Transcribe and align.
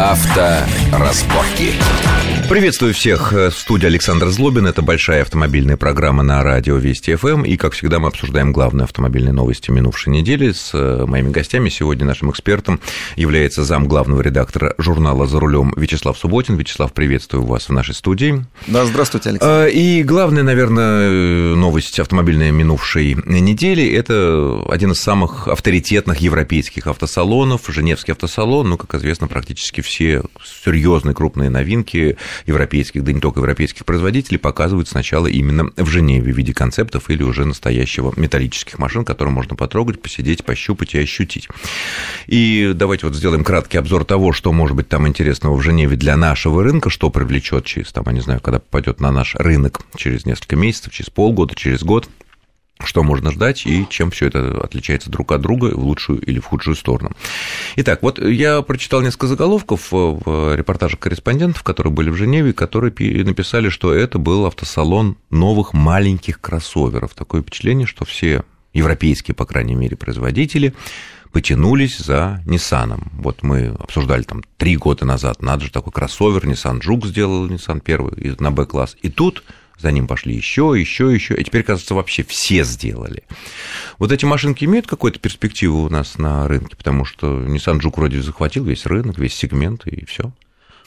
Авторазборки. 0.00 1.74
Приветствую 2.50 2.94
всех 2.94 3.30
в 3.30 3.52
студии 3.52 3.86
Александр 3.86 4.26
Злобин. 4.26 4.66
Это 4.66 4.82
большая 4.82 5.22
автомобильная 5.22 5.76
программа 5.76 6.24
на 6.24 6.42
радио 6.42 6.78
Вести 6.78 7.14
ФМ. 7.14 7.44
И, 7.44 7.56
как 7.56 7.74
всегда, 7.74 8.00
мы 8.00 8.08
обсуждаем 8.08 8.52
главные 8.52 8.86
автомобильные 8.86 9.32
новости 9.32 9.70
минувшей 9.70 10.12
недели 10.12 10.50
с 10.50 10.72
э, 10.74 11.06
моими 11.06 11.30
гостями. 11.30 11.68
Сегодня 11.68 12.06
нашим 12.06 12.32
экспертом 12.32 12.80
является 13.14 13.62
зам 13.62 13.86
главного 13.86 14.20
редактора 14.20 14.74
журнала 14.78 15.28
«За 15.28 15.38
рулем» 15.38 15.72
Вячеслав 15.76 16.18
Субботин. 16.18 16.56
Вячеслав, 16.56 16.92
приветствую 16.92 17.44
вас 17.44 17.68
в 17.68 17.72
нашей 17.72 17.94
студии. 17.94 18.44
Да, 18.66 18.84
здравствуйте, 18.84 19.28
Александр. 19.28 19.68
И 19.68 20.02
главная, 20.02 20.42
наверное, 20.42 21.54
новость 21.54 22.00
автомобильной 22.00 22.50
минувшей 22.50 23.16
недели– 23.26 23.88
это 23.94 24.64
один 24.68 24.90
из 24.90 25.00
самых 25.00 25.46
авторитетных 25.46 26.18
европейских 26.18 26.88
автосалонов, 26.88 27.60
Женевский 27.68 28.10
автосалон. 28.10 28.70
Ну, 28.70 28.76
как 28.76 28.96
известно, 28.96 29.28
практически 29.28 29.82
все 29.82 30.24
серьезные 30.44 31.14
крупные 31.14 31.48
новинки 31.48 32.16
европейских, 32.46 33.04
да 33.04 33.12
не 33.12 33.20
только 33.20 33.40
европейских 33.40 33.84
производителей, 33.84 34.38
показывают 34.38 34.88
сначала 34.88 35.26
именно 35.26 35.70
в 35.76 35.86
Женеве 35.86 36.32
в 36.32 36.36
виде 36.36 36.54
концептов 36.54 37.10
или 37.10 37.22
уже 37.22 37.44
настоящего 37.44 38.12
металлических 38.16 38.78
машин, 38.78 39.04
которые 39.04 39.34
можно 39.34 39.56
потрогать, 39.56 40.00
посидеть, 40.00 40.44
пощупать 40.44 40.94
и 40.94 40.98
ощутить. 40.98 41.48
И 42.26 42.72
давайте 42.74 43.06
вот 43.06 43.16
сделаем 43.16 43.44
краткий 43.44 43.78
обзор 43.78 44.04
того, 44.04 44.32
что 44.32 44.52
может 44.52 44.76
быть 44.76 44.88
там 44.88 45.06
интересного 45.06 45.56
в 45.56 45.62
Женеве 45.62 45.96
для 45.96 46.16
нашего 46.16 46.62
рынка, 46.62 46.90
что 46.90 47.10
привлечет 47.10 47.64
через, 47.64 47.92
там, 47.92 48.04
я 48.06 48.12
не 48.12 48.20
знаю, 48.20 48.40
когда 48.40 48.58
попадет 48.58 49.00
на 49.00 49.10
наш 49.10 49.34
рынок 49.34 49.80
через 49.96 50.26
несколько 50.26 50.56
месяцев, 50.56 50.92
через 50.92 51.10
полгода, 51.10 51.54
через 51.54 51.82
год 51.82 52.08
что 52.84 53.02
можно 53.02 53.30
ждать 53.30 53.66
и 53.66 53.86
чем 53.88 54.10
все 54.10 54.26
это 54.26 54.60
отличается 54.62 55.10
друг 55.10 55.32
от 55.32 55.40
друга 55.40 55.66
в 55.74 55.84
лучшую 55.84 56.20
или 56.20 56.40
в 56.40 56.46
худшую 56.46 56.76
сторону. 56.76 57.12
Итак, 57.76 58.02
вот 58.02 58.18
я 58.18 58.62
прочитал 58.62 59.00
несколько 59.02 59.26
заголовков 59.26 59.88
в 59.90 60.54
репортажах 60.56 60.98
корреспондентов, 60.98 61.62
которые 61.62 61.92
были 61.92 62.10
в 62.10 62.16
Женеве, 62.16 62.52
которые 62.52 62.92
написали, 63.24 63.68
что 63.68 63.92
это 63.92 64.18
был 64.18 64.46
автосалон 64.46 65.16
новых 65.30 65.72
маленьких 65.72 66.40
кроссоверов. 66.40 67.14
Такое 67.14 67.42
впечатление, 67.42 67.86
что 67.86 68.04
все 68.04 68.44
европейские, 68.72 69.34
по 69.34 69.46
крайней 69.46 69.74
мере, 69.74 69.96
производители 69.96 70.74
потянулись 71.32 71.98
за 71.98 72.42
Nissan. 72.44 73.00
Вот 73.12 73.42
мы 73.42 73.68
обсуждали 73.78 74.22
там 74.22 74.42
три 74.56 74.76
года 74.76 75.04
назад, 75.04 75.42
надо 75.42 75.64
же 75.64 75.70
такой 75.70 75.92
кроссовер, 75.92 76.44
Nissan 76.44 76.80
Juke 76.80 77.06
сделал, 77.06 77.46
Nissan 77.46 77.80
первый 77.80 78.36
на 78.40 78.50
Б-класс. 78.50 78.96
И 79.02 79.10
тут 79.10 79.44
за 79.80 79.90
ним 79.92 80.06
пошли 80.06 80.34
еще, 80.34 80.74
еще, 80.76 81.12
еще, 81.12 81.34
и 81.34 81.44
теперь, 81.44 81.62
кажется, 81.62 81.94
вообще 81.94 82.22
все 82.22 82.64
сделали. 82.64 83.22
Вот 83.98 84.12
эти 84.12 84.24
машинки 84.24 84.64
имеют 84.64 84.86
какую-то 84.86 85.18
перспективу 85.18 85.84
у 85.84 85.88
нас 85.88 86.18
на 86.18 86.46
рынке, 86.48 86.76
потому 86.76 87.04
что 87.04 87.40
Nissan 87.40 87.80
Juke 87.80 87.96
вроде 87.96 88.22
захватил 88.22 88.64
весь 88.64 88.86
рынок, 88.86 89.18
весь 89.18 89.34
сегмент, 89.34 89.86
и 89.86 90.04
все. 90.04 90.32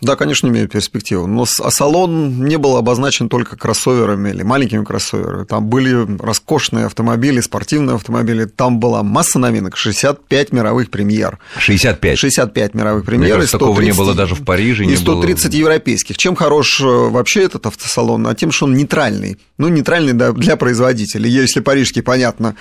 Да, 0.02 0.16
конечно, 0.16 0.48
имеют 0.48 0.72
перспективу. 0.72 1.28
Но 1.28 1.46
а 1.62 1.72
салон 1.72 2.46
не 2.46 2.58
был 2.58 2.78
обозначен 2.78 3.30
только 3.30 3.56
кроссоверами 3.56 4.30
или 4.30 4.44
маленькими 4.44 4.84
кроссоверами. 4.84 5.46
Там 5.46 5.68
были 5.68 6.18
роскошные 6.22 6.86
автомобили, 6.86 7.40
спортивные 7.40 7.96
автомобили. 7.96 8.46
Там 8.46 8.80
была 8.80 9.04
масса 9.04 9.40
новинок, 9.40 9.78
65 9.78 10.52
мировых 10.52 10.90
премьер. 10.90 11.40
65? 11.58 12.18
65 12.18 12.74
мировых 12.74 13.06
премьер. 13.06 13.24
Мне 13.24 13.34
кажется, 13.36 13.58
130, 13.58 13.76
такого 13.76 13.82
не 13.82 13.94
было 13.94 14.14
даже 14.14 14.36
в 14.36 14.44
Париже. 14.44 14.86
И 14.86 14.96
130 14.96 15.52
было... 15.52 15.60
европейских. 15.60 16.18
Чем 16.18 16.36
хорош 16.36 16.82
э, 16.82 16.86
вообще 16.86 17.44
этот 17.44 17.66
автосалон? 17.66 18.28
А 18.28 18.36
тем, 18.36 18.52
что 18.52 18.66
он 18.66 18.74
нейтральный. 18.74 19.38
Ну, 19.58 19.68
нейтральный 19.70 20.14
для 20.14 20.58
производителей. 20.58 21.30
Если 21.30 21.62
парижский, 21.62 22.02
понятно, 22.02 22.56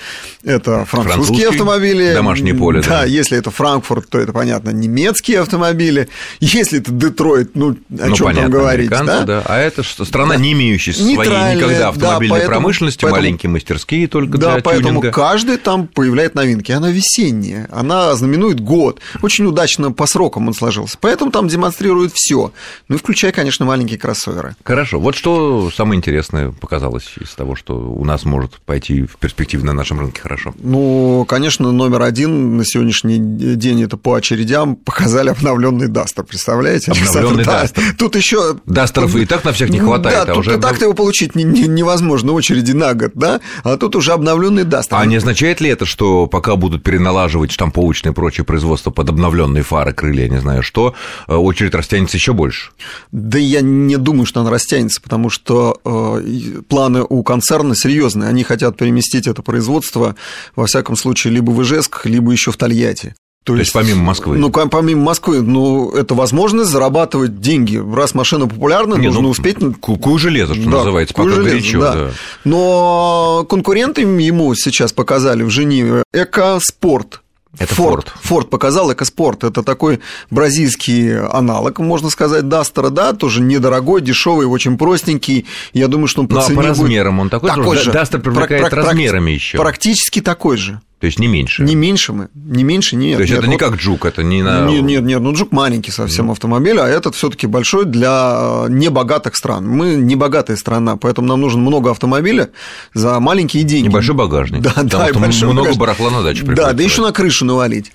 это 0.45 0.85
французские 0.85 1.13
Французский, 1.13 1.45
автомобили. 1.45 2.15
Домашнее 2.15 2.55
поле. 2.55 2.81
Да, 2.81 2.89
да, 2.89 3.05
если 3.05 3.39
это 3.39 3.51
Франкфурт, 3.51 4.09
то 4.09 4.19
это, 4.19 4.33
понятно, 4.33 4.71
немецкие 4.71 5.41
автомобили. 5.41 6.09
Если 6.41 6.81
это 6.81 6.93
Детройт, 6.93 7.22
Детройт, 7.23 7.55
ну, 7.55 7.71
о 7.71 7.77
ну, 7.89 8.15
чем 8.15 8.27
понятно, 8.27 8.43
там 8.43 8.51
говорить, 8.51 8.91
да? 8.91 9.25
да? 9.25 9.43
А 9.47 9.59
это 9.59 9.83
что, 9.83 10.05
страна, 10.05 10.35
да. 10.35 10.41
не 10.41 10.53
имеющая 10.53 10.93
своей 10.93 11.17
никогда 11.17 11.89
автомобильной 11.89 12.01
да, 12.01 12.19
поэтому, 12.19 12.47
промышленности, 12.47 13.03
поэтому, 13.03 13.23
маленькие 13.23 13.51
мастерские 13.51 14.09
только 14.09 14.39
да, 14.39 14.55
для 14.55 14.63
поэтому 14.63 15.01
тюнинга. 15.01 15.11
каждый 15.13 15.57
там 15.57 15.87
появляет 15.87 16.35
новинки. 16.35 16.73
Она 16.73 16.91
весенняя, 16.91 17.69
она 17.71 18.15
знаменует 18.15 18.61
год. 18.61 19.01
Очень 19.23 19.47
удачно 19.47 19.93
по 19.93 20.07
срокам 20.07 20.49
он 20.49 20.55
сложился. 20.55 20.97
Поэтому 21.01 21.31
там 21.31 21.49
демонстрируют 21.49 22.13
все. 22.15 22.53
Ну, 22.89 22.99
включая, 22.99 23.33
конечно, 23.33 23.65
маленькие 23.65 23.99
кроссоверы. 23.99 24.57
Хорошо. 24.65 24.99
Вот 24.99 25.15
что 25.15 25.71
самое 25.75 25.99
интересное 25.99 26.51
показалось 26.51 27.15
из 27.21 27.31
того, 27.31 27.55
что 27.55 27.79
у 27.79 28.05
нас 28.05 28.25
может 28.25 28.61
пойти 28.61 29.03
в 29.03 29.17
перспективе 29.17 29.65
на 29.65 29.73
нашем 29.73 30.01
рынке 30.01 30.21
хорошо? 30.21 30.55
Ну, 30.59 31.25
конечно, 31.29 31.71
номер 31.71 32.03
один 32.03 32.57
на 32.57 32.65
сегодняшний 32.65 33.19
день 33.19 33.83
это 33.83 33.97
по 33.97 34.15
очередям 34.15 34.77
показали 34.77 35.29
обновленный 35.29 35.89
Дастер. 35.89 36.25
Представляете? 36.25 36.91
Обновленный 36.91 37.12
да, 37.13 37.45
Дастер. 37.45 37.83
Тут 37.99 38.17
еще 38.17 38.57
Дастеров 38.67 39.15
и 39.17 39.27
так 39.27 39.45
на 39.45 39.53
всех 39.53 39.71
не 39.71 39.81
хватает. 39.81 40.17
Да, 40.17 40.23
а 40.23 40.27
тут 40.35 40.39
уже... 40.39 40.57
и 40.57 40.61
так 40.61 40.81
его 40.81 40.95
получить 40.95 41.35
не, 41.35 41.45
не, 41.45 41.63
невозможно, 41.69 42.33
очереди 42.33 42.73
на 42.73 42.95
год, 42.95 43.13
да? 43.15 43.41
А 43.65 43.77
тут 43.77 43.97
уже 43.97 44.13
обновленный 44.13 44.65
Дастер. 44.65 44.97
А 44.99 45.07
не 45.07 45.17
означает 45.17 45.61
ли 45.61 45.71
это, 45.71 45.87
что 45.87 46.27
пока 46.27 46.57
будут 46.57 46.83
переналаживать 46.83 47.53
штамповочные 47.53 48.13
и 48.13 48.15
прочее 48.15 48.45
производство 48.45 48.91
под 48.91 49.09
обновленные 49.09 49.63
фары, 49.63 49.93
крылья, 49.93 50.29
не 50.29 50.41
знаю 50.41 50.63
что, 50.63 50.95
э, 51.29 51.35
очередь 51.35 51.75
растянется 51.75 52.17
еще 52.17 52.33
больше? 52.33 52.71
Да 53.11 53.39
я 53.39 53.61
не 53.61 53.97
думаю, 53.97 54.27
что 54.27 54.41
она 54.41 54.51
растянется, 54.51 55.01
потому 55.01 55.31
что 55.31 55.81
э, 55.85 56.63
планы 56.69 57.05
у 57.09 57.23
концерна 57.23 57.75
серьезные. 57.75 58.29
Они 58.29 58.45
хотят 58.45 58.77
переместить 58.77 59.27
это 59.27 59.43
производство, 59.43 60.17
во 60.57 60.67
всяком 60.67 60.97
случае, 60.97 61.33
либо 61.35 61.51
в 61.51 61.63
Ижевск, 61.63 62.07
либо 62.07 62.33
еще 62.33 62.53
в 62.53 62.57
Тольятти. 62.57 63.15
То, 63.45 63.55
То 63.55 63.59
есть, 63.59 63.75
есть 63.75 63.87
помимо 63.87 64.05
Москвы? 64.05 64.39
Ну, 64.39 64.51
помимо 64.51 65.03
Москвы, 65.03 65.43
ну, 65.43 65.91
это 65.91 66.15
возможность 66.15 66.71
зарабатывать 66.71 67.41
деньги. 67.41 67.77
Раз 67.77 68.15
машина 68.15 68.47
популярна, 68.47 68.95
Не, 68.95 69.09
нужно 69.09 69.23
ну, 69.23 69.31
успеть... 69.31 69.57
Кукую 69.81 70.19
железо, 70.19 70.55
что 70.55 70.65
да, 70.65 70.77
называется, 70.79 71.13
пока 71.13 71.31
железо, 71.31 71.51
горячо. 71.51 71.81
Да. 71.81 71.95
Да. 71.95 72.11
Но 72.45 73.45
конкуренты 73.49 74.03
ему 74.03 74.55
сейчас 74.55 74.93
показали 74.93 75.43
в 75.43 75.51
Женеве 75.51 76.05
экоспорт. 76.13 77.21
Это 77.59 77.75
Ford. 77.75 78.07
Ford 78.23 78.47
показал 78.47 78.93
экоспорт. 78.93 79.45
Это 79.45 79.63
такой 79.63 80.01
бразильский 80.31 81.19
аналог, 81.19 81.81
можно 81.81 82.09
сказать, 82.11 82.49
Дастера, 82.49 82.89
да, 82.89 83.13
тоже 83.13 83.43
недорогой, 83.43 84.01
дешевый, 84.01 84.47
очень 84.47 84.79
простенький. 84.79 85.47
Я 85.75 85.89
думаю, 85.89 86.07
что 86.07 86.23
он 86.23 86.29
по 86.29 86.37
ну, 86.37 86.41
а 86.41 86.51
по 86.51 86.63
размерам 86.63 87.17
будет... 87.17 87.23
он 87.25 87.31
такой, 87.31 87.51
такой 87.51 87.77
же. 87.77 87.93
Дастер 87.93 88.21
привлекает 88.21 88.73
размерами 88.73 89.33
еще. 89.33 89.59
Практически 89.59 90.21
такой 90.21 90.57
же. 90.57 90.81
То 91.03 91.07
есть 91.07 91.19
не 91.19 91.27
меньше. 91.27 91.65
Не 91.65 91.75
меньше 91.75 92.13
мы. 92.13 92.29
Не 92.33 92.63
меньше 92.63 92.95
нет. 92.95 93.17
То 93.17 93.23
есть 93.23 93.33
нет, 93.33 93.41
это 93.41 93.51
не 93.51 93.57
как 93.57 93.75
Джук, 93.75 94.07
это 94.07 94.23
не 94.23 94.41
на. 94.41 94.69
Нет, 94.69 94.85
нет, 94.85 95.03
нет. 95.03 95.21
Ну, 95.21 95.35
Джук 95.35 95.51
маленький 95.51 95.91
совсем 95.91 96.29
mm. 96.29 96.33
автомобиль, 96.35 96.79
а 96.79 96.87
этот 96.87 97.17
все-таки 97.17 97.49
большой 97.49 97.87
для 97.87 98.67
небогатых 98.69 99.35
стран. 99.35 99.67
Мы 99.67 99.97
не 99.97 100.15
богатая 100.15 100.57
страна, 100.57 100.97
поэтому 100.97 101.27
нам 101.27 101.41
нужно 101.41 101.61
много 101.61 101.91
автомобиля 101.91 102.51
за 102.95 103.19
маленькие 103.19 103.65
деньги. 103.65 103.89
Небольшой 103.89 104.15
багажник. 104.15 104.63
Да, 104.63 104.75
да, 104.85 105.09
и 105.09 105.13
большой 105.13 105.49
много 105.49 105.75
багажник. 105.75 105.81
барахла 105.81 106.11
на 106.11 106.23
даче 106.23 106.45
Да, 106.45 106.73
да 106.73 106.83
еще 106.85 107.03
на 107.03 107.11
крышу 107.11 107.47
навалить. 107.47 107.91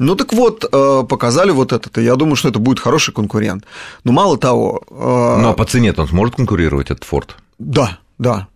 Ну 0.00 0.16
так 0.16 0.32
вот, 0.32 0.64
э, 0.64 1.04
показали 1.08 1.52
вот 1.52 1.72
это, 1.72 2.00
и 2.00 2.04
я 2.04 2.16
думаю, 2.16 2.34
что 2.34 2.48
это 2.48 2.58
будет 2.58 2.80
хороший 2.80 3.14
конкурент. 3.14 3.62
Но 4.02 4.10
мало 4.10 4.36
того... 4.36 4.82
Э, 4.90 5.38
ну 5.40 5.50
а 5.50 5.52
по 5.52 5.64
цене 5.66 5.94
он 5.96 6.08
сможет 6.08 6.34
конкурировать, 6.34 6.90
этот 6.90 7.04
Форд? 7.04 7.36
Да, 7.60 7.98
да. 8.18 8.48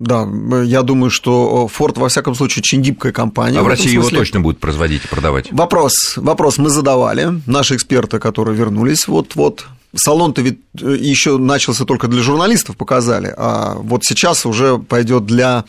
Да, 0.00 0.26
я 0.64 0.82
думаю, 0.82 1.10
что 1.10 1.68
Ford, 1.72 1.98
во 2.00 2.08
всяком 2.08 2.34
случае, 2.34 2.62
очень 2.62 2.80
гибкая 2.80 3.12
компания. 3.12 3.58
А 3.58 3.62
в, 3.62 3.66
в 3.66 3.68
России 3.68 3.92
его 3.92 4.08
точно 4.08 4.40
будут 4.40 4.58
производить 4.58 5.04
и 5.04 5.08
продавать? 5.08 5.52
Вопрос, 5.52 6.14
вопрос 6.16 6.56
мы 6.56 6.70
задавали. 6.70 7.40
Наши 7.46 7.76
эксперты, 7.76 8.18
которые 8.18 8.56
вернулись 8.56 9.06
вот-вот 9.06 9.66
салон-то 9.94 10.42
ведь 10.42 10.60
э, 10.80 10.96
еще 10.98 11.38
начался 11.38 11.84
только 11.84 12.08
для 12.08 12.22
журналистов, 12.22 12.76
показали, 12.76 13.32
а 13.36 13.74
вот 13.74 14.04
сейчас 14.04 14.46
уже 14.46 14.78
пойдет 14.78 15.26
для 15.26 15.64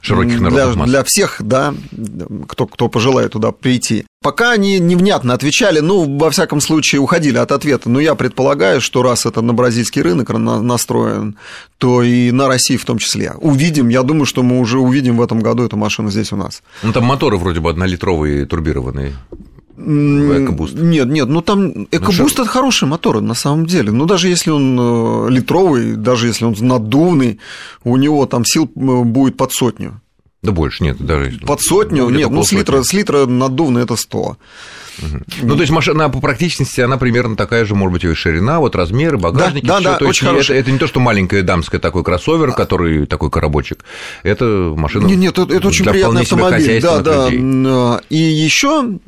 широких 0.00 0.38
для, 0.38 0.72
для 0.72 1.04
всех, 1.04 1.36
да, 1.40 1.74
кто, 2.48 2.66
кто 2.66 2.88
пожелает 2.88 3.32
туда 3.32 3.52
прийти. 3.52 4.04
Пока 4.22 4.50
они 4.52 4.80
невнятно 4.80 5.34
отвечали, 5.34 5.80
ну, 5.80 6.18
во 6.18 6.30
всяком 6.30 6.60
случае, 6.60 7.00
уходили 7.00 7.38
от 7.38 7.52
ответа. 7.52 7.88
Но 7.88 8.00
я 8.00 8.14
предполагаю, 8.14 8.80
что 8.80 9.02
раз 9.02 9.26
это 9.26 9.40
на 9.40 9.52
бразильский 9.52 10.02
рынок 10.02 10.30
настроен, 10.30 11.36
то 11.78 12.02
и 12.02 12.32
на 12.32 12.48
России 12.48 12.76
в 12.76 12.84
том 12.84 12.98
числе. 12.98 13.34
Увидим, 13.38 13.88
я 13.88 14.02
думаю, 14.02 14.26
что 14.26 14.42
мы 14.42 14.58
уже 14.58 14.78
увидим 14.78 15.18
в 15.18 15.22
этом 15.22 15.40
году 15.40 15.64
эту 15.64 15.76
машину 15.76 16.10
здесь 16.10 16.32
у 16.32 16.36
нас. 16.36 16.62
Ну, 16.82 16.92
там 16.92 17.04
моторы 17.04 17.36
вроде 17.36 17.60
бы 17.60 17.70
однолитровые 17.70 18.46
турбированные. 18.46 19.14
Экобуст. 19.78 20.74
Нет, 20.74 21.08
нет, 21.08 21.28
ну 21.28 21.42
там 21.42 21.72
ну, 21.74 21.88
Экобуст 21.90 22.38
ну, 22.38 22.44
это 22.44 22.46
хороший 22.46 22.88
мотор 22.88 23.20
на 23.20 23.34
самом 23.34 23.66
деле. 23.66 23.92
Ну 23.92 24.06
даже 24.06 24.28
если 24.28 24.50
он 24.50 24.78
э, 24.78 25.30
литровый, 25.30 25.96
даже 25.96 26.28
если 26.28 26.44
он 26.44 26.54
надувный, 26.60 27.38
у 27.84 27.96
него 27.96 28.26
там 28.26 28.44
сил 28.44 28.64
э, 28.64 29.02
будет 29.04 29.36
под 29.36 29.52
сотню. 29.52 30.00
Да 30.46 30.52
больше, 30.52 30.84
нет, 30.84 30.98
даже... 30.98 31.38
Под 31.46 31.60
сотню? 31.60 32.08
Нет, 32.08 32.30
ну 32.30 32.42
с 32.42 32.52
литра, 32.52 32.82
с 32.82 32.92
литра 32.92 33.26
наддувно 33.26 33.80
это 33.80 33.96
100. 33.96 34.36
Угу. 34.98 35.18
Ну, 35.42 35.54
то 35.56 35.60
есть 35.60 35.72
машина 35.72 36.08
по 36.08 36.20
практичности, 36.20 36.80
она 36.80 36.96
примерно 36.96 37.36
такая 37.36 37.64
же, 37.64 37.74
может 37.74 37.92
быть, 37.92 38.04
и 38.04 38.14
ширина, 38.14 38.60
вот 38.60 38.74
размеры, 38.74 39.18
багажники. 39.18 39.66
Да, 39.66 39.80
да, 39.80 39.92
да 39.92 39.98
то 39.98 40.06
очень 40.06 40.28
есть 40.28 40.50
это, 40.50 40.58
это 40.58 40.70
не 40.72 40.78
то, 40.78 40.86
что 40.86 41.00
маленькая 41.00 41.42
дамская 41.42 41.80
такой 41.80 42.02
кроссовер, 42.02 42.52
который 42.52 43.06
такой 43.06 43.30
коробочек. 43.30 43.84
Это 44.22 44.44
машина. 44.74 45.06
Нет, 45.06 45.18
нет, 45.18 45.38
это, 45.38 45.54
это 45.54 45.68
очень 45.68 45.84
приятный 45.84 46.22
автомобиль. 46.22 46.80
Да, 46.80 47.00
да. 47.00 47.28
Людей. 47.28 48.00
И 48.08 48.16
еще 48.16 48.98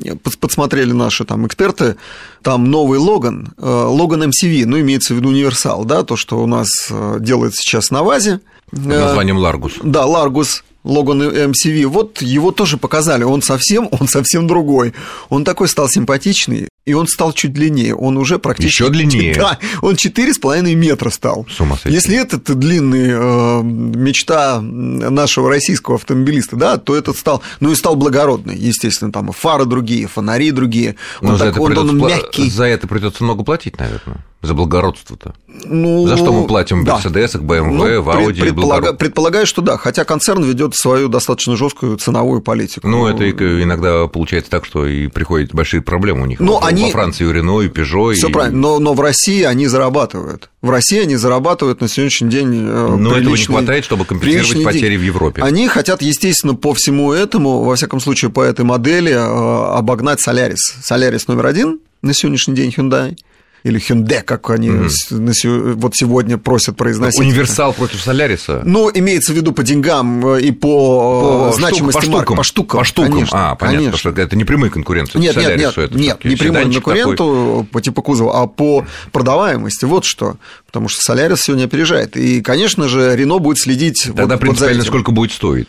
подсмотрели 0.40 0.92
наши 0.92 1.24
там 1.24 1.46
эксперты, 1.46 1.96
там 2.42 2.70
новый 2.70 2.98
Логан, 2.98 3.54
э, 3.56 3.62
Логан 3.62 4.24
MCV, 4.24 4.64
ну, 4.66 4.78
имеется 4.80 5.14
в 5.14 5.16
виду 5.16 5.28
универсал, 5.28 5.84
да, 5.84 6.02
то, 6.02 6.16
что 6.16 6.42
у 6.42 6.46
нас 6.46 6.68
э, 6.90 7.16
делает 7.20 7.54
сейчас 7.54 7.90
на 7.90 8.02
ВАЗе. 8.02 8.40
Под 8.70 8.84
названием 8.84 9.38
Ларгус. 9.38 9.74
Да, 9.82 10.04
Ларгус. 10.04 10.62
Логан 10.88 11.22
MCV, 11.22 11.86
вот 11.86 12.22
его 12.22 12.50
тоже 12.50 12.78
показали, 12.78 13.22
он 13.22 13.42
совсем, 13.42 13.88
он 13.90 14.08
совсем 14.08 14.46
другой. 14.46 14.94
Он 15.28 15.44
такой 15.44 15.68
стал 15.68 15.88
симпатичный, 15.88 16.68
и 16.86 16.94
он 16.94 17.06
стал 17.06 17.34
чуть 17.34 17.52
длиннее, 17.52 17.94
он 17.94 18.16
уже 18.16 18.38
практически... 18.38 18.82
Еще 18.82 18.90
длиннее? 18.90 19.34
Да, 19.34 19.58
он 19.82 19.96
4,5 19.96 20.74
метра 20.74 21.10
стал. 21.10 21.46
С 21.54 21.60
ума 21.60 21.76
сойти. 21.76 21.94
Если 21.94 22.16
этот 22.16 22.44
длинный 22.58 23.08
э, 23.10 23.62
мечта 23.62 24.62
нашего 24.62 25.50
российского 25.50 25.96
автомобилиста, 25.96 26.56
да, 26.56 26.78
то 26.78 26.96
этот 26.96 27.18
стал, 27.18 27.42
ну 27.60 27.70
и 27.70 27.74
стал 27.74 27.94
благородный, 27.94 28.56
естественно, 28.56 29.12
там 29.12 29.28
и 29.28 29.32
фары 29.34 29.66
другие, 29.66 30.06
фонари 30.06 30.50
другие. 30.50 30.96
Он, 31.20 31.36
за, 31.36 31.44
так, 31.44 31.56
это 31.56 31.60
он, 31.60 31.76
он 31.76 31.98
мягкий. 31.98 32.48
за 32.48 32.64
это 32.64 32.86
придется 32.88 33.22
много 33.22 33.44
платить, 33.44 33.78
наверное. 33.78 34.24
За 34.40 34.54
благородство-то. 34.54 35.34
Ну, 35.48 36.06
За 36.06 36.16
что 36.16 36.32
мы 36.32 36.46
платим 36.46 36.82
в 36.82 36.84
да. 36.84 36.96
Mercedes, 36.96 37.34
BMW, 37.40 37.72
ну, 37.72 38.02
в 38.02 38.08
Audi? 38.08 38.40
Предполага... 38.40 38.92
Предполагаю, 38.92 39.46
что 39.46 39.62
да. 39.62 39.76
Хотя 39.76 40.04
концерн 40.04 40.44
ведет 40.44 40.76
свою 40.76 41.08
достаточно 41.08 41.56
жесткую 41.56 41.96
ценовую 41.96 42.40
политику. 42.40 42.86
Ну, 42.86 43.08
это 43.08 43.28
иногда 43.30 44.06
получается 44.06 44.50
так, 44.50 44.64
что 44.64 44.86
и 44.86 45.08
приходят 45.08 45.52
большие 45.52 45.82
проблемы 45.82 46.22
у 46.22 46.26
них. 46.26 46.38
Ну, 46.38 46.60
они... 46.62 46.84
Во 46.84 46.90
Франции 46.90 47.24
у 47.24 47.32
Рено, 47.32 47.62
и 47.62 47.68
Peugeot. 47.68 48.14
Все 48.14 48.28
и... 48.28 48.32
правильно, 48.32 48.58
но, 48.58 48.78
но 48.78 48.94
в 48.94 49.00
России 49.00 49.42
они 49.42 49.66
зарабатывают. 49.66 50.50
В 50.62 50.70
России 50.70 51.00
они 51.00 51.16
зарабатывают 51.16 51.80
на 51.80 51.88
сегодняшний 51.88 52.30
день 52.30 52.54
э, 52.68 52.96
Но 52.96 53.16
этого 53.16 53.34
не 53.34 53.44
хватает, 53.44 53.84
чтобы 53.84 54.04
компенсировать 54.04 54.64
потери 54.64 54.90
день. 54.90 54.98
в 55.00 55.02
Европе. 55.02 55.42
Они 55.42 55.66
хотят, 55.66 56.00
естественно, 56.00 56.54
по 56.54 56.74
всему 56.74 57.12
этому, 57.12 57.64
во 57.64 57.74
всяком 57.74 57.98
случае, 57.98 58.30
по 58.30 58.42
этой 58.42 58.64
модели 58.64 59.10
э, 59.10 59.16
обогнать 59.18 60.20
Solaris. 60.24 60.56
Solaris 60.88 61.24
номер 61.26 61.46
один 61.46 61.80
на 62.02 62.14
сегодняшний 62.14 62.54
день 62.54 62.72
Hyundai 62.76 63.16
или 63.64 63.80
Hyundai, 63.80 64.22
как 64.22 64.50
они 64.50 64.68
mm-hmm. 64.68 65.74
вот 65.74 65.96
сегодня 65.96 66.38
просят 66.38 66.76
произносить. 66.76 67.20
Универсал 67.20 67.72
против 67.72 68.00
Соляриса? 68.00 68.62
Ну, 68.64 68.90
имеется 68.92 69.32
в 69.32 69.36
виду 69.36 69.52
по 69.52 69.62
деньгам 69.62 70.26
э, 70.34 70.42
и 70.42 70.52
по, 70.52 71.48
по 71.50 71.56
значимости 71.56 72.00
штук, 72.00 72.12
по 72.12 72.16
марк, 72.16 72.36
по 72.36 72.42
штукам. 72.42 72.80
По 72.80 72.84
штукам, 72.84 73.12
конечно, 73.12 73.50
а, 73.50 73.54
понятно, 73.54 73.78
конечно. 73.78 73.98
что 73.98 74.20
это 74.20 74.36
не 74.36 74.44
прямые 74.44 74.70
конкуренты. 74.70 75.18
Нет, 75.18 75.36
нет, 75.36 75.56
нет, 75.56 75.78
это 75.78 75.98
нет 75.98 76.24
не 76.24 76.36
прямой 76.36 76.72
конкуренту 76.72 77.16
такой. 77.16 77.64
по 77.64 77.80
типу 77.80 78.02
кузова, 78.02 78.42
а 78.42 78.46
по 78.46 78.86
продаваемости, 79.12 79.84
вот 79.84 80.04
что. 80.04 80.36
Потому 80.66 80.88
что 80.88 81.00
Солярис 81.02 81.40
сегодня 81.40 81.64
опережает. 81.64 82.16
И, 82.16 82.40
конечно 82.42 82.88
же, 82.88 83.16
Рено 83.16 83.38
будет 83.38 83.58
следить 83.58 84.04
Тогда 84.04 84.34
вот, 84.34 84.40
принципиально 84.40 84.82
вот 84.82 84.88
сколько 84.88 85.10
будет 85.10 85.32
стоить? 85.32 85.68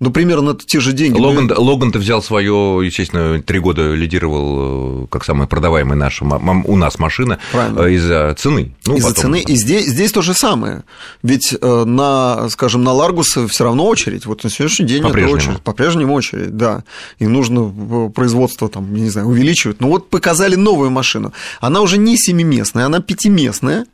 Ну, 0.00 0.10
примерно 0.10 0.54
те 0.54 0.78
же 0.78 0.92
деньги. 0.92 1.18
Логан, 1.18 1.46
ну, 1.48 1.60
Логан 1.60 1.90
ты 1.90 1.98
взял 1.98 2.22
свое, 2.22 2.80
естественно, 2.84 3.42
три 3.42 3.58
года 3.58 3.94
лидировал 3.94 5.04
э, 5.04 5.06
как 5.10 5.24
самая 5.24 5.48
продаваемая 5.48 5.98
наша 5.98 6.24
у 6.24 6.76
нас 6.76 7.00
машина 7.00 7.38
Правильно. 7.50 7.80
Э, 7.80 7.92
из-за 7.94 8.34
цены. 8.38 8.74
Ну, 8.86 8.96
из-за 8.96 9.08
потом... 9.08 9.22
цены. 9.22 9.40
И 9.40 9.56
здесь, 9.56 9.86
здесь 9.86 10.12
то 10.12 10.22
же 10.22 10.34
самое. 10.34 10.84
Ведь 11.24 11.52
э, 11.60 11.84
на, 11.84 12.48
скажем, 12.48 12.84
на 12.84 12.92
Ларгус 12.92 13.36
все 13.48 13.64
равно 13.64 13.86
очередь. 13.86 14.24
Вот 14.24 14.44
на 14.44 14.50
сегодняшний 14.50 14.86
день 14.86 15.02
по-прежнему. 15.02 15.36
это 15.36 15.48
очередь. 15.48 15.62
По-прежнему 15.62 16.14
очередь, 16.14 16.56
да. 16.56 16.84
И 17.18 17.26
нужно 17.26 18.10
производство 18.10 18.68
там, 18.68 18.94
не 18.94 19.10
знаю, 19.10 19.26
увеличивать. 19.26 19.80
Но 19.80 19.88
вот 19.88 20.10
показали 20.10 20.54
новую 20.54 20.90
машину. 20.90 21.32
Она 21.60 21.80
уже 21.80 21.98
не 21.98 22.16
семиместная, 22.16 22.86
она 22.86 23.00
пятиместная. 23.00 23.86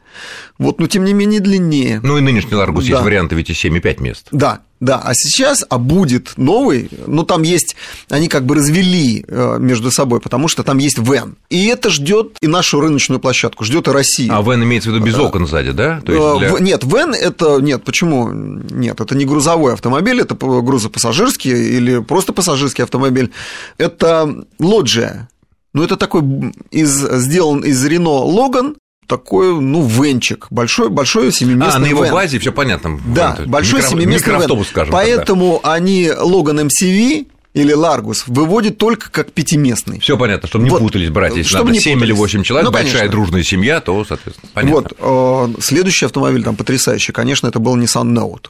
Вот, 0.58 0.78
но 0.78 0.86
тем 0.86 1.04
не 1.04 1.12
менее 1.12 1.40
длиннее. 1.40 2.00
Ну 2.02 2.18
и 2.18 2.20
нынешний 2.20 2.54
Ларгус 2.54 2.84
да. 2.84 2.90
есть 2.90 3.02
варианты 3.02 3.34
ведь 3.34 3.50
и 3.50 3.52
7,5 3.52 4.02
мест. 4.02 4.28
Да, 4.30 4.60
да, 4.84 5.00
а 5.02 5.14
сейчас, 5.14 5.64
а 5.68 5.78
будет 5.78 6.34
новый, 6.36 6.90
ну 7.06 7.24
там 7.24 7.42
есть, 7.42 7.76
они 8.10 8.28
как 8.28 8.44
бы 8.44 8.54
развели 8.54 9.24
э, 9.26 9.56
между 9.58 9.90
собой, 9.90 10.20
потому 10.20 10.48
что 10.48 10.62
там 10.62 10.78
есть 10.78 10.98
Вен. 10.98 11.36
И 11.50 11.66
это 11.66 11.90
ждет 11.90 12.36
и 12.40 12.46
нашу 12.46 12.80
рыночную 12.80 13.20
площадку, 13.20 13.64
ждет 13.64 13.88
и 13.88 13.90
Россию. 13.90 14.36
А 14.36 14.42
Вен 14.42 14.62
имеется 14.62 14.90
в 14.90 14.94
виду 14.94 15.04
без 15.04 15.18
окон 15.18 15.46
сзади, 15.46 15.72
да? 15.72 16.00
То 16.04 16.12
есть 16.12 16.24
э, 16.24 16.38
для... 16.38 16.60
Нет, 16.60 16.84
Вен 16.84 17.14
это, 17.14 17.58
нет, 17.60 17.84
почему? 17.84 18.30
Нет, 18.30 19.00
это 19.00 19.16
не 19.16 19.24
грузовой 19.24 19.72
автомобиль, 19.72 20.20
это 20.20 20.34
грузопассажирский 20.34 21.76
или 21.76 22.00
просто 22.00 22.32
пассажирский 22.32 22.84
автомобиль. 22.84 23.32
Это 23.78 24.44
лоджия, 24.58 25.28
ну, 25.74 25.82
это 25.82 25.96
такой 25.96 26.22
из, 26.70 26.90
сделан 26.90 27.60
из 27.64 27.84
Рено 27.84 28.10
Логан, 28.10 28.76
такой, 29.06 29.60
ну, 29.60 29.86
венчик, 29.86 30.46
большой, 30.50 30.88
большой 30.88 31.32
семиместный 31.32 31.76
А, 31.76 31.78
на 31.78 31.86
его 31.86 32.04
вен. 32.04 32.12
базе 32.12 32.38
все 32.38 32.52
понятно. 32.52 33.00
Да, 33.06 33.36
вен, 33.38 33.50
большой 33.50 33.80
микро, 33.80 33.90
семиместный 33.90 34.32
микроавтобус, 34.32 34.68
скажем 34.68 34.92
Поэтому 34.92 35.60
тогда. 35.62 35.74
они 35.74 36.06
Logan 36.06 36.68
MCV 36.68 37.26
или 37.54 37.72
Ларгус 37.72 38.24
выводят 38.26 38.78
только 38.78 39.10
как 39.10 39.32
пятиместный. 39.32 40.00
Все 40.00 40.18
понятно, 40.18 40.48
чтобы 40.48 40.64
не 40.64 40.70
вот, 40.70 40.80
путались 40.80 41.10
братья. 41.10 41.38
Если 41.38 41.50
чтобы 41.50 41.70
надо 41.70 41.80
7 41.80 41.94
путались. 41.94 42.08
или 42.10 42.18
8 42.18 42.42
человек, 42.42 42.66
ну, 42.66 42.72
большая 42.72 42.92
конечно. 42.92 43.12
дружная 43.12 43.42
семья, 43.44 43.80
то, 43.80 44.04
соответственно, 44.04 44.50
понятно. 44.52 44.90
Вот, 44.98 45.56
э, 45.56 45.60
следующий 45.60 46.06
автомобиль 46.06 46.42
там 46.42 46.56
потрясающий, 46.56 47.12
конечно, 47.12 47.46
это 47.46 47.60
был 47.60 47.76
Nissan 47.76 48.12
Note. 48.12 48.48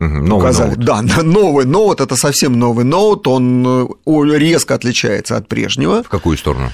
Угу, 0.00 0.08
новый 0.26 0.44
указали. 0.44 0.76
Note. 0.76 0.84
Да, 0.84 1.02
новый 1.22 1.66
Note, 1.66 2.02
это 2.02 2.16
совсем 2.16 2.58
новый 2.58 2.86
Note, 2.86 3.22
он 3.26 3.88
э, 4.06 4.38
резко 4.38 4.74
отличается 4.74 5.36
от 5.36 5.46
прежнего. 5.46 6.02
В 6.02 6.08
какую 6.08 6.38
сторону? 6.38 6.72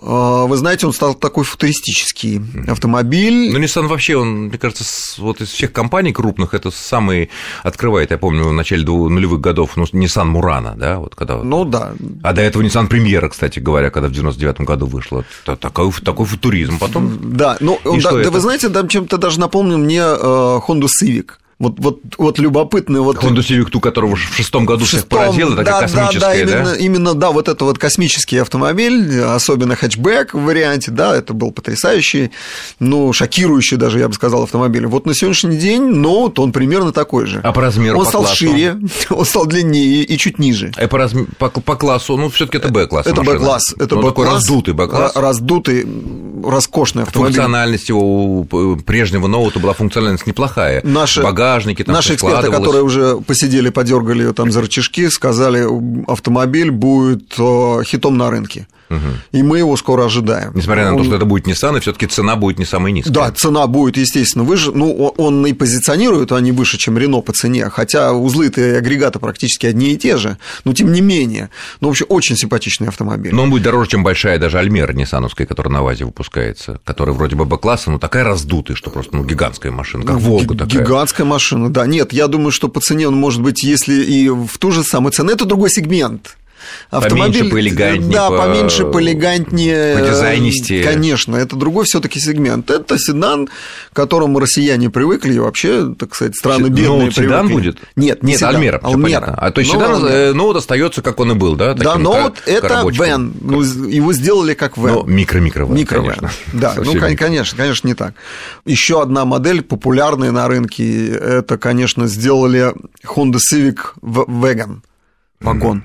А, 0.00 0.46
вы 0.46 0.56
знаете, 0.56 0.86
он 0.86 0.92
стал 0.92 1.14
такой 1.14 1.44
футуристический 1.44 2.40
автомобиль. 2.68 3.52
Ну, 3.52 3.58
Nissan 3.58 3.86
вообще, 3.86 4.16
он, 4.16 4.46
мне 4.46 4.58
кажется, 4.58 4.84
вот 5.18 5.40
из 5.40 5.48
всех 5.48 5.72
компаний 5.72 6.12
крупных, 6.12 6.54
это 6.54 6.70
самый 6.70 7.30
открывает, 7.62 8.10
я 8.10 8.18
помню, 8.18 8.44
в 8.44 8.52
начале 8.52 8.84
нулевых 8.84 9.40
годов, 9.40 9.76
ну, 9.76 9.84
Nissan 9.84 10.32
Murano, 10.32 10.76
да, 10.76 10.98
вот 10.98 11.14
когда... 11.14 11.36
Ну, 11.36 11.64
да. 11.64 11.92
А 12.22 12.32
до 12.32 12.42
этого 12.42 12.62
Nissan 12.62 12.86
Премьера, 12.86 13.28
кстати 13.28 13.58
говоря, 13.58 13.90
когда 13.90 14.08
в 14.08 14.12
99 14.12 14.60
году 14.60 14.86
вышла. 14.86 15.24
Такой, 15.44 15.92
такой 15.92 16.26
футуризм. 16.26 16.78
Потом... 16.78 17.18
Да, 17.36 17.56
ну, 17.60 17.80
да, 17.84 18.12
да 18.12 18.30
вы 18.30 18.40
знаете, 18.40 18.68
там 18.68 18.88
чем-то 18.88 19.18
даже 19.18 19.40
напомнил 19.40 19.78
мне 19.78 20.00
э, 20.00 20.60
Honda 20.66 20.86
Civic. 20.86 21.32
Вот, 21.58 21.74
вот, 21.78 21.98
вот 22.18 22.38
любопытный 22.38 23.00
вот... 23.00 23.16
Honda 23.16 23.38
Civic 23.38 23.70
Tу, 23.70 23.80
которого 23.80 24.14
в 24.14 24.36
шестом 24.36 24.64
году 24.64 24.84
в 24.84 24.88
шестом, 24.88 25.08
всех 25.08 25.08
поразил, 25.08 25.56
такая 25.56 25.64
да, 25.64 25.80
космическая, 25.80 26.20
да? 26.20 26.52
Да, 26.52 26.60
именно, 26.60 26.74
именно, 26.74 27.14
да, 27.14 27.32
вот 27.32 27.48
это 27.48 27.64
вот 27.64 27.78
космический 27.78 28.38
автомобиль, 28.38 29.20
особенно 29.20 29.74
хэтчбэк 29.74 30.34
в 30.34 30.44
варианте, 30.44 30.92
да, 30.92 31.16
это 31.16 31.34
был 31.34 31.50
потрясающий, 31.50 32.30
ну, 32.78 33.12
шокирующий 33.12 33.76
даже, 33.76 33.98
я 33.98 34.06
бы 34.06 34.14
сказал, 34.14 34.44
автомобиль. 34.44 34.86
Вот 34.86 35.04
на 35.04 35.14
сегодняшний 35.14 35.56
день, 35.56 35.82
ну, 35.82 36.32
он 36.36 36.52
примерно 36.52 36.92
такой 36.92 37.26
же. 37.26 37.40
А 37.42 37.52
по 37.52 37.60
размеру, 37.60 37.98
Он 37.98 38.04
по 38.04 38.08
стал 38.08 38.22
классу? 38.22 38.36
шире, 38.36 38.78
он 39.10 39.24
стал 39.24 39.46
длиннее 39.46 40.04
и 40.04 40.16
чуть 40.16 40.38
ниже. 40.38 40.72
А 40.76 40.86
по, 40.86 40.96
разм... 40.96 41.26
по, 41.38 41.48
по 41.48 41.74
классу, 41.74 42.16
ну, 42.16 42.30
все 42.30 42.46
таки 42.46 42.58
это 42.58 42.68
Б-класс 42.68 43.06
Это 43.06 43.20
Б-класс. 43.22 43.74
Это 43.76 43.96
ну, 43.96 44.02
такой 44.02 44.26
раздутый 44.26 44.74
Б-класс. 44.74 45.16
Раздутый, 45.16 45.84
роскошный 46.44 47.02
автомобиль. 47.02 47.34
Функциональность 47.34 47.88
его 47.88 48.00
у 48.00 48.44
прежнего 48.76 49.26
ноута 49.26 49.58
была 49.58 49.72
функциональность 49.72 50.24
неплохая. 50.24 50.82
Наши, 50.84 51.20
Багажники, 51.48 51.84
там 51.84 51.94
наши 51.94 52.14
эксперты, 52.14 52.50
которые 52.50 52.82
уже 52.82 53.16
посидели, 53.18 53.70
подергали 53.70 54.22
ее 54.24 54.32
там 54.32 54.50
за 54.50 54.60
рычажки, 54.60 55.08
сказали, 55.08 55.66
автомобиль 56.10 56.70
будет 56.70 57.34
э, 57.38 57.82
хитом 57.84 58.16
на 58.16 58.30
рынке. 58.30 58.66
Угу. 58.90 58.98
И 59.32 59.42
мы 59.42 59.58
его 59.58 59.76
скоро 59.76 60.04
ожидаем. 60.04 60.52
Несмотря 60.54 60.84
на 60.84 60.92
он... 60.92 60.98
то, 60.98 61.04
что 61.04 61.16
это 61.16 61.24
будет 61.24 61.46
Nissan, 61.46 61.76
и 61.76 61.80
все-таки 61.80 62.06
цена 62.06 62.36
будет 62.36 62.58
не 62.58 62.64
самая 62.64 62.92
низкая. 62.92 63.12
Да, 63.12 63.30
цена 63.32 63.66
будет, 63.66 63.96
естественно, 63.96 64.44
выше. 64.44 64.72
Ну, 64.72 65.12
он 65.16 65.46
и 65.46 65.52
позиционирует 65.52 66.32
они 66.32 66.52
выше, 66.52 66.78
чем 66.78 66.98
Рено 66.98 67.20
по 67.20 67.32
цене, 67.32 67.68
хотя 67.70 68.12
узлы-то 68.12 68.60
и 68.60 68.74
агрегаты 68.74 69.18
практически 69.18 69.66
одни 69.66 69.92
и 69.92 69.96
те 69.96 70.16
же, 70.16 70.38
но 70.64 70.72
тем 70.72 70.92
не 70.92 71.00
менее. 71.00 71.50
Ну, 71.80 71.88
вообще, 71.88 72.04
очень 72.04 72.36
симпатичный 72.36 72.88
автомобиль. 72.88 73.34
Но 73.34 73.42
он 73.42 73.50
будет 73.50 73.62
дороже, 73.62 73.90
чем 73.90 74.02
большая 74.02 74.38
даже 74.38 74.58
Альмера 74.58 74.92
Ниссановская, 74.92 75.46
которая 75.46 75.72
на 75.72 75.82
ВАЗе 75.82 76.04
выпускается, 76.04 76.80
которая 76.84 77.14
вроде 77.14 77.36
бы 77.36 77.44
Б-класса, 77.44 77.90
но 77.90 77.98
такая 77.98 78.24
раздутая, 78.24 78.76
что 78.76 78.90
просто 78.90 79.16
ну, 79.16 79.24
гигантская 79.24 79.72
машина, 79.72 80.04
как 80.04 80.16
Волга 80.16 80.56
такая. 80.56 80.84
Гигантская 80.84 81.26
машина, 81.26 81.70
да. 81.70 81.86
Нет, 81.86 82.12
я 82.12 82.26
думаю, 82.26 82.52
что 82.52 82.68
по 82.68 82.80
цене 82.80 83.08
он 83.08 83.16
может 83.16 83.42
быть, 83.42 83.62
если 83.62 83.94
и 84.02 84.28
в 84.28 84.58
ту 84.58 84.70
же 84.70 84.82
самую 84.82 85.12
цену, 85.12 85.30
это 85.30 85.44
другой 85.44 85.70
сегмент. 85.70 86.36
Автомобиль, 86.90 87.50
поменьше, 87.50 87.50
поэлегантнее. 87.50 88.12
Да, 88.12 88.30
по... 88.30 88.38
поменьше, 88.38 88.84
поэлегантнее. 88.86 89.98
По 89.98 90.06
дизайнисте. 90.06 90.82
Конечно, 90.82 91.36
это 91.36 91.56
другой 91.56 91.84
все 91.84 92.00
таки 92.00 92.20
сегмент. 92.20 92.70
Это 92.70 92.98
седан, 92.98 93.48
к 93.92 93.96
которому 93.96 94.38
россияне 94.38 94.90
привыкли, 94.90 95.34
и 95.34 95.38
вообще, 95.38 95.94
так 95.98 96.14
сказать, 96.14 96.36
страны 96.36 96.68
бедные 96.68 97.06
Ну, 97.06 97.10
седан 97.10 97.46
привыкли. 97.46 97.70
будет? 97.70 97.78
Нет, 97.96 98.22
не 98.22 98.30
Нет, 98.30 98.38
седан, 98.38 98.56
Альмера. 98.56 98.80
Альмера. 98.82 99.34
А 99.36 99.50
то 99.50 99.60
есть 99.60 99.72
седан, 99.72 99.94
Альмера. 99.96 100.12
Э, 100.12 100.32
ну, 100.32 100.44
вот 100.44 100.56
остается, 100.56 101.02
как 101.02 101.20
он 101.20 101.32
и 101.32 101.34
был, 101.34 101.56
да? 101.56 101.74
Да, 101.74 101.96
но 101.96 102.12
вот 102.22 102.42
это 102.46 102.84
вен. 102.90 103.34
Ну, 103.40 103.62
его 103.62 104.12
сделали 104.12 104.54
как 104.54 104.76
вен. 104.76 104.94
Ну, 104.94 105.04
микро-микро 105.04 105.66
Микро 105.66 106.00
конечно. 106.00 106.30
Да, 106.52 106.74
ну, 106.76 106.94
конечно, 107.16 107.56
конечно, 107.56 107.86
не 107.86 107.94
так. 107.94 108.14
Еще 108.64 109.02
одна 109.02 109.24
модель, 109.24 109.62
популярная 109.62 110.32
на 110.32 110.48
рынке, 110.48 111.08
это, 111.08 111.58
конечно, 111.58 112.06
сделали 112.06 112.72
Honda 113.04 113.38
Civic 113.52 113.78
Wagon. 114.02 114.80
Вагон. 115.40 115.84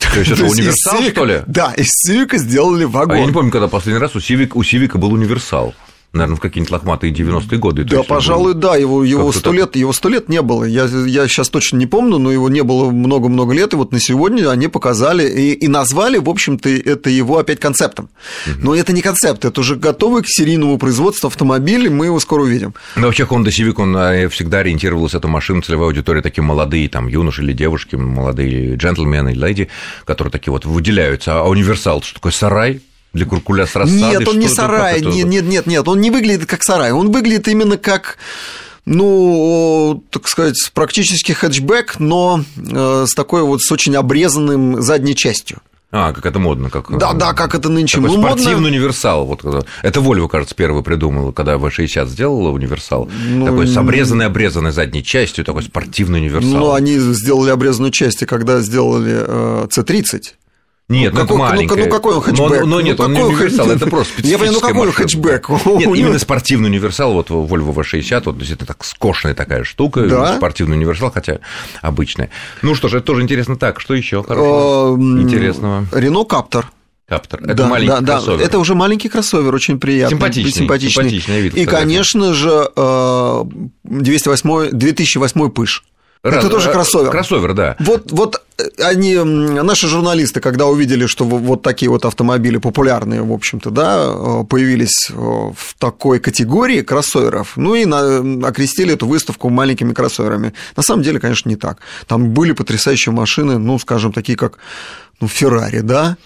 То 0.00 0.18
есть 0.18 0.32
это 0.32 0.44
универсал, 0.44 1.02
что 1.02 1.24
ли? 1.24 1.42
Да, 1.46 1.72
из 1.74 1.88
Civic 2.08 2.36
сделали 2.38 2.84
вагон. 2.84 3.16
А 3.16 3.20
я 3.20 3.26
не 3.26 3.32
помню, 3.32 3.50
когда 3.50 3.68
последний 3.68 4.00
раз 4.00 4.16
у 4.16 4.18
Civic, 4.18 4.52
у 4.54 4.62
Civic 4.62 4.98
был 4.98 5.12
универсал 5.12 5.74
наверное, 6.12 6.36
в 6.36 6.40
какие-нибудь 6.40 6.72
лохматые 6.72 7.12
90-е 7.12 7.58
годы. 7.58 7.84
Да, 7.84 8.02
пожалуй, 8.02 8.54
да, 8.54 8.76
его, 8.76 9.04
его, 9.04 9.30
сто 9.32 9.52
лет, 9.52 9.76
его 9.76 9.92
сто 9.92 10.08
лет 10.08 10.28
не 10.28 10.42
было. 10.42 10.64
Я, 10.64 10.84
я 10.84 11.28
сейчас 11.28 11.48
точно 11.48 11.76
не 11.76 11.86
помню, 11.86 12.18
но 12.18 12.32
его 12.32 12.48
не 12.48 12.62
было 12.62 12.90
много-много 12.90 13.54
лет, 13.54 13.72
и 13.72 13.76
вот 13.76 13.92
на 13.92 14.00
сегодня 14.00 14.50
они 14.50 14.68
показали 14.68 15.28
и, 15.28 15.52
и 15.52 15.68
назвали, 15.68 16.18
в 16.18 16.28
общем-то, 16.28 16.68
это 16.68 17.10
его 17.10 17.38
опять 17.38 17.60
концептом. 17.60 18.08
Угу. 18.46 18.60
Но 18.62 18.74
это 18.74 18.92
не 18.92 19.02
концепт, 19.02 19.44
это 19.44 19.60
уже 19.60 19.76
готовый 19.76 20.22
к 20.22 20.26
серийному 20.28 20.78
производству 20.78 21.28
автомобиль, 21.28 21.88
мы 21.90 22.06
его 22.06 22.18
скоро 22.18 22.42
увидим. 22.42 22.74
Но 22.96 23.06
вообще 23.06 23.24
Honda 23.24 23.48
Civic, 23.48 23.74
он 23.80 23.96
а, 23.96 24.28
всегда 24.28 24.58
ориентировался, 24.58 25.18
эту 25.18 25.28
машину, 25.28 25.62
целевая 25.62 25.88
аудитория, 25.88 26.22
такие 26.22 26.42
молодые, 26.42 26.88
там, 26.88 27.06
юноши 27.06 27.42
или 27.42 27.52
девушки, 27.52 27.94
молодые 27.94 28.74
джентльмены 28.74 29.30
или 29.30 29.40
леди, 29.40 29.68
которые 30.04 30.32
такие 30.32 30.52
вот 30.52 30.64
выделяются. 30.64 31.40
А 31.40 31.48
универсал, 31.48 32.02
что 32.02 32.14
такое 32.14 32.32
сарай, 32.32 32.80
для 33.12 33.26
куркуля 33.26 33.66
с 33.66 33.74
рассадой? 33.76 34.18
Нет, 34.18 34.28
он 34.28 34.38
не 34.38 34.48
сарай, 34.48 35.00
нет, 35.00 35.26
нет, 35.26 35.44
нет, 35.44 35.66
нет, 35.66 35.88
он 35.88 36.00
не 36.00 36.10
выглядит 36.10 36.46
как 36.46 36.62
сарай, 36.62 36.92
он 36.92 37.10
выглядит 37.10 37.48
именно 37.48 37.76
как 37.76 38.18
ну, 38.86 40.02
так 40.10 40.26
сказать, 40.26 40.56
практически 40.74 41.32
хэтчбэк, 41.32 42.00
но 42.00 42.42
э, 42.56 43.04
с 43.06 43.14
такой 43.14 43.42
вот 43.42 43.60
с 43.60 43.70
очень 43.70 43.94
обрезанным 43.94 44.80
задней 44.80 45.14
частью. 45.14 45.60
А, 45.92 46.12
как 46.12 46.24
это 46.24 46.38
модно, 46.38 46.70
как 46.70 46.96
да, 46.98 47.12
да, 47.14 47.32
как 47.32 47.56
это 47.56 47.68
нынче 47.68 47.96
такой 47.96 48.16
ну, 48.16 48.22
спортивный 48.22 48.54
модно. 48.54 48.68
универсал. 48.68 49.26
Вот 49.26 49.44
это 49.82 50.00
Volvo, 50.00 50.28
кажется, 50.28 50.54
первый 50.54 50.84
придумал, 50.84 51.32
когда 51.32 51.54
V60 51.54 52.06
сделала 52.06 52.50
универсал, 52.50 53.08
ну, 53.28 53.44
такой 53.44 53.66
с 53.66 53.76
обрезанной 53.76 54.26
обрезанной 54.26 54.70
задней 54.70 55.02
частью, 55.02 55.44
такой 55.44 55.64
спортивный 55.64 56.20
универсал. 56.20 56.50
Ну, 56.50 56.72
они 56.72 56.96
сделали 56.96 57.50
обрезанную 57.50 57.90
часть, 57.90 58.24
когда 58.26 58.60
сделали 58.60 59.24
э, 59.26 59.66
C30. 59.66 60.34
Нет, 60.90 61.14
ну, 61.14 61.20
какой, 61.20 61.36
это 61.36 61.44
маленькое. 61.52 61.78
Ну, 61.78 61.86
ну 61.86 61.92
какой 61.92 62.14
он 62.16 62.20
хэтчбэк? 62.20 62.60
Но, 62.60 62.66
но 62.66 62.80
нет, 62.80 62.98
ну, 62.98 63.04
он 63.04 63.12
не 63.12 63.22
универсал, 63.22 63.66
хэтч... 63.66 63.76
это 63.76 63.86
просто 63.86 64.12
специфическая 64.12 64.32
Я 64.32 64.38
понимаю, 64.38 64.60
ну 64.60 64.68
какой 64.68 64.86
он 64.88 64.92
хэтчбэк? 64.92 65.48
Нет, 65.78 65.96
именно 65.96 66.18
спортивный 66.18 66.68
универсал, 66.68 67.12
вот 67.12 67.30
Volvo 67.30 67.72
V60, 67.72 68.22
вот 68.24 68.42
это 68.42 68.66
так 68.66 68.84
скошенная 68.84 69.36
такая 69.36 69.62
штука, 69.62 70.02
да? 70.02 70.36
спортивный 70.36 70.76
универсал, 70.76 71.12
хотя 71.12 71.38
обычная. 71.80 72.30
Ну 72.62 72.74
что 72.74 72.88
ж, 72.88 72.94
это 72.94 73.06
тоже 73.06 73.22
интересно. 73.22 73.54
Так, 73.56 73.80
что 73.80 73.94
еще 73.94 74.24
хорошего, 74.24 74.96
интересного? 75.00 75.86
Рено 75.92 76.24
Каптор. 76.24 76.66
Каптор. 77.08 77.40
Это 77.42 77.54
да, 77.54 77.68
маленький 77.68 78.04
да, 78.04 78.14
кроссовер. 78.14 78.38
Да, 78.38 78.44
это 78.44 78.58
уже 78.58 78.74
маленький 78.74 79.08
кроссовер, 79.08 79.54
очень 79.54 79.78
приятный. 79.78 80.16
Симпатичный. 80.16 80.52
Симпатичный, 80.52 81.04
симпатичный 81.04 81.40
вид. 81.40 81.54
И, 81.56 81.66
конечно 81.66 82.34
же, 82.34 82.68
208, 83.84 84.70
2008 84.72 85.50
пыш. 85.50 85.84
Раз, 86.22 86.44
это 86.44 86.50
тоже 86.50 86.70
кроссовер. 86.70 87.10
Кроссовер, 87.10 87.54
да. 87.54 87.76
Вот, 87.78 88.12
вот 88.12 88.42
они, 88.78 89.16
наши 89.16 89.88
журналисты, 89.88 90.40
когда 90.40 90.66
увидели, 90.66 91.06
что 91.06 91.24
вот 91.24 91.62
такие 91.62 91.90
вот 91.90 92.04
автомобили 92.04 92.58
популярные, 92.58 93.22
в 93.22 93.32
общем-то, 93.32 93.70
да, 93.70 94.44
появились 94.44 95.10
в 95.10 95.74
такой 95.78 96.20
категории 96.20 96.82
кроссоверов, 96.82 97.56
ну 97.56 97.74
и 97.74 97.86
на, 97.86 98.46
окрестили 98.46 98.92
эту 98.92 99.06
выставку 99.06 99.48
маленькими 99.48 99.94
кроссоверами. 99.94 100.52
На 100.76 100.82
самом 100.82 101.02
деле, 101.02 101.20
конечно, 101.20 101.48
не 101.48 101.56
так. 101.56 101.78
Там 102.06 102.30
были 102.30 102.52
потрясающие 102.52 103.14
машины, 103.14 103.56
ну, 103.56 103.78
скажем, 103.78 104.12
такие 104.12 104.36
как 104.36 104.58
ну, 105.20 105.28
Феррари, 105.28 105.80
да, 105.80 106.18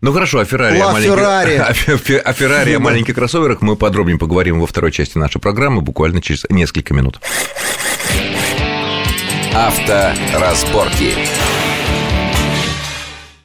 ну 0.00 0.12
хорошо, 0.12 0.38
о 0.38 0.44
Феррари, 0.44 0.78
о, 0.80 0.92
маленьких... 0.92 1.14
Феррари. 1.14 1.56
о 1.56 2.32
Феррари, 2.32 2.74
о 2.74 2.78
маленьких 2.78 3.14
кроссоверах 3.14 3.62
мы 3.62 3.74
подробнее 3.74 4.18
поговорим 4.18 4.60
во 4.60 4.66
второй 4.66 4.92
части 4.92 5.18
нашей 5.18 5.40
программы, 5.40 5.80
буквально 5.80 6.22
через 6.22 6.44
несколько 6.50 6.94
минут. 6.94 7.20
Авторазборки. 9.54 11.14